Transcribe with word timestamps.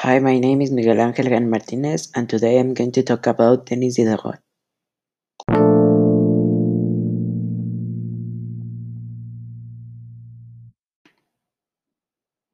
Hi, 0.00 0.18
my 0.18 0.38
name 0.38 0.60
is 0.60 0.70
Miguel 0.70 0.98
Ángel 0.98 1.30
Gan 1.30 1.48
Martinez, 1.48 2.12
and 2.14 2.28
today 2.28 2.58
I'm 2.60 2.74
going 2.74 2.92
to 2.92 3.02
talk 3.02 3.26
about 3.26 3.64
Denis 3.64 3.96
Diderot. 3.96 4.40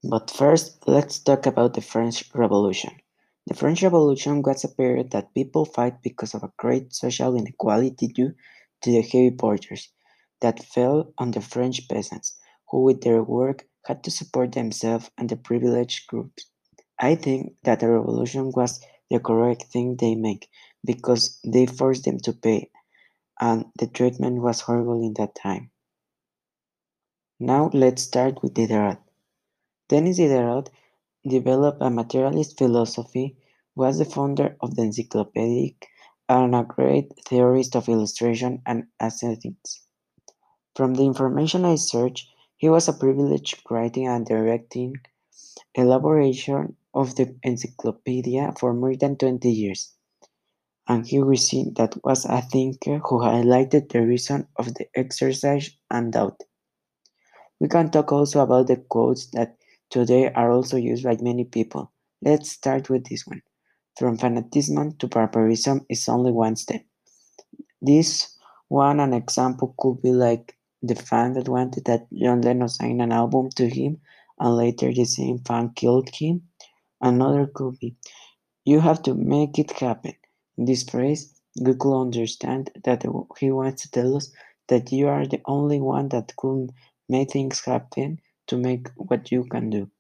But 0.09 0.31
first, 0.31 0.86
let's 0.86 1.18
talk 1.18 1.46
about 1.46 1.75
the 1.75 1.81
French 1.81 2.31
Revolution. 2.32 2.93
The 3.49 3.54
French 3.54 3.82
Revolution 3.82 4.43
was 4.43 4.63
a 4.63 4.68
period 4.68 5.11
that 5.11 5.35
people 5.35 5.64
fight 5.64 6.00
because 6.00 6.35
of 6.35 6.45
a 6.45 6.53
great 6.59 6.95
social 6.95 7.35
inequality 7.35 8.07
due 8.07 8.35
to 8.82 8.90
the 8.93 9.03
heavy 9.03 9.31
borders 9.31 9.89
that 10.43 10.63
fell 10.63 11.13
on 11.18 11.32
the 11.32 11.40
French 11.40 11.89
peasants, 11.89 12.36
who 12.71 12.82
with 12.82 13.00
their 13.00 13.25
work 13.25 13.67
had 13.86 14.04
to 14.04 14.13
support 14.13 14.53
themselves 14.53 15.11
and 15.18 15.29
the 15.29 15.36
privileged 15.36 16.07
groups. 16.07 16.46
I 17.03 17.17
think 17.17 17.57
that 17.65 17.81
the 17.81 17.91
revolution 17.91 18.51
was 18.53 18.81
the 19.11 19.21
correct 19.21 19.65
thing 19.65 19.97
they 19.97 20.15
make 20.15 20.49
because 20.83 21.39
they 21.45 21.67
forced 21.67 22.05
them 22.05 22.19
to 22.21 22.33
pay, 22.33 22.71
and 23.41 23.67
the 23.79 23.89
treatment 23.89 24.41
was 24.41 24.63
horrible 24.63 25.03
in 25.05 25.13
that 25.15 25.35
time. 25.35 25.71
Now 27.39 27.69
let's 27.75 28.03
start 28.03 28.43
with 28.43 28.55
Diderot. 28.55 29.01
Denis 29.89 30.17
Diderot 30.17 30.71
developed 31.29 31.83
a 31.83 31.91
materialist 31.91 32.56
philosophy, 32.56 33.37
was 33.75 33.98
the 33.98 34.05
founder 34.05 34.56
of 34.61 34.77
the 34.77 34.83
encyclopedic, 34.83 35.89
and 36.28 36.55
a 36.55 36.64
great 36.64 37.12
theorist 37.27 37.77
of 37.77 37.89
illustration 37.89 38.62
and 38.64 38.87
aesthetics. 39.03 39.83
From 40.77 40.94
the 40.94 41.05
information 41.05 41.64
I 41.64 41.75
searched, 41.75 42.28
he 42.56 42.69
was 42.69 42.89
a 42.89 42.92
privileged 42.92 43.62
writing 43.70 44.06
and 44.06 44.25
directing 44.25 44.97
elaboration 45.75 46.77
of 46.94 47.16
the 47.16 47.34
encyclopedia 47.42 48.52
for 48.58 48.75
more 48.75 48.97
than 48.97 49.16
20 49.16 49.50
years, 49.50 49.94
and 50.88 51.06
he 51.06 51.19
received 51.19 51.77
that 51.77 51.97
was 52.05 52.25
a 52.25 52.42
thinker 52.42 52.98
who 52.98 53.20
highlighted 53.20 53.88
the 53.91 54.03
reason 54.03 54.47
of 54.56 54.75
the 54.75 54.86
exercise 54.94 55.70
and 55.91 56.12
doubt. 56.12 56.42
We 57.60 57.69
can 57.69 57.91
talk 57.91 58.12
also 58.12 58.41
about 58.41 58.66
the 58.66 58.77
quotes 58.77 59.27
that 59.27 59.56
today 59.88 60.33
are 60.33 60.50
also 60.50 60.77
used 60.77 61.05
by 61.05 61.16
many 61.20 61.44
people. 61.44 61.92
Let's 62.20 62.50
start 62.50 62.91
with 62.91 63.08
this 63.08 63.27
one. 63.27 63.42
From 63.98 64.19
fanatism 64.19 64.98
to 64.98 65.06
barbarism 65.06 65.86
is 65.88 66.08
only 66.08 66.33
one 66.33 66.56
step. 66.56 66.84
This 67.80 68.36
one 68.69 69.00
an 69.00 69.12
example 69.12 69.75
could 69.78 70.03
be 70.03 70.12
like 70.12 70.56
the 70.83 70.94
fan 70.94 71.34
that 71.34 71.48
wanted 71.48 71.84
that 71.84 72.06
John 72.12 72.41
Lennon 72.41 72.69
sign 72.69 73.00
an 73.00 73.12
album 73.12 73.50
to 73.56 73.69
him 73.69 74.00
and 74.38 74.56
later 74.56 74.92
the 74.92 75.05
same 75.05 75.38
fan 75.38 75.70
killed 75.75 76.11
him. 76.14 76.48
Another 77.00 77.47
could 77.47 77.78
be, 77.78 77.97
you 78.64 78.80
have 78.80 79.02
to 79.05 79.14
make 79.14 79.58
it 79.58 79.72
happen. 79.72 80.14
In 80.58 80.64
this 80.66 80.84
phrase, 80.84 81.41
could 81.75 82.00
understand 82.00 82.70
that 82.84 83.05
he 83.38 83.50
wants 83.53 83.83
to 83.83 83.91
tell 83.91 84.16
us 84.16 84.33
that 84.69 84.92
you 84.92 85.08
are 85.08 85.27
the 85.27 85.42
only 85.47 85.80
one 85.80 86.08
that 86.10 86.34
could 86.36 86.72
make 87.08 87.33
things 87.33 87.64
happen 87.64 88.20
to 88.48 88.56
make 88.56 88.88
what 88.97 89.33
you 89.33 89.44
can 89.44 89.70
do. 89.70 89.91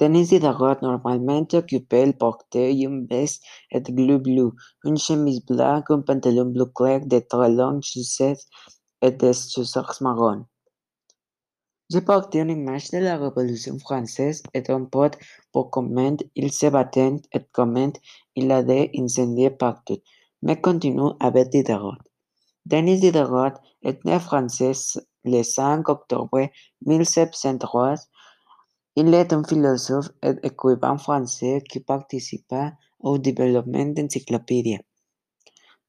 Denis 0.00 0.28
Diderot 0.28 0.80
normalmente 0.80 1.52
occupait 1.52 2.06
le 2.06 2.14
porteuil 2.14 2.88
veste 3.10 3.42
et 3.70 3.80
bleu 3.80 4.16
bleu, 4.16 4.52
une 4.84 4.96
chemise 4.96 5.44
blanche, 5.44 5.84
un 5.90 6.00
pantalon 6.00 6.46
bleu 6.46 6.64
clair, 6.64 7.04
de 7.04 7.18
très 7.18 7.50
longues 7.50 7.82
chaussettes 7.82 8.46
et 9.02 9.10
des 9.10 9.34
chaussures 9.34 9.94
marron. 10.00 10.46
Je 11.92 11.98
portais 11.98 12.40
une 12.40 12.48
image 12.48 12.90
de 12.92 12.98
la 12.98 13.18
Révolution 13.18 13.78
française 13.78 14.42
et 14.54 14.62
un 14.70 14.84
pot 14.86 15.14
pour 15.52 15.70
comment 15.70 16.16
il 16.34 16.50
se 16.50 16.66
battait 16.66 17.20
et 17.34 17.40
comment 17.52 17.92
il 18.36 18.50
a 18.52 18.64
incendié 18.96 19.50
partout. 19.50 19.98
Mais 20.40 20.58
continue 20.58 21.10
avec 21.20 21.50
Diderot. 21.50 21.98
Denis 22.64 23.00
Diderot 23.00 23.56
est 23.82 24.02
né 24.06 24.18
français 24.18 24.72
le 25.24 25.42
5 25.42 25.86
octobre 25.90 26.48
1703 26.86 27.96
il 28.96 29.14
est 29.14 29.32
un 29.32 29.44
philosophe 29.44 30.10
et 30.22 30.34
écrivain 30.42 30.98
français 30.98 31.62
qui 31.68 31.80
participa 31.80 32.72
au 32.98 33.18
développement 33.18 33.86
d'encyclopédies. 33.86 34.80